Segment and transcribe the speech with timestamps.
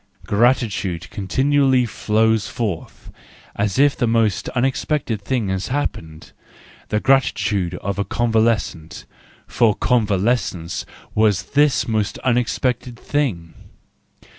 [0.25, 3.11] Gratitude continually flows forth,
[3.55, 6.31] as if the most unexpected thing had happened,
[6.89, 13.53] the gratitude of a convalescent—for convalescence was this most unexpected thing.